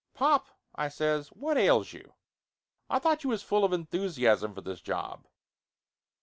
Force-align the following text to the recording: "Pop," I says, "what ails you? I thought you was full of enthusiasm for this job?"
"Pop," 0.15 0.47
I 0.73 0.89
says, 0.89 1.27
"what 1.27 1.59
ails 1.59 1.93
you? 1.93 2.15
I 2.89 2.97
thought 2.97 3.23
you 3.23 3.29
was 3.29 3.43
full 3.43 3.63
of 3.63 3.71
enthusiasm 3.71 4.51
for 4.55 4.61
this 4.61 4.81
job?" 4.81 5.27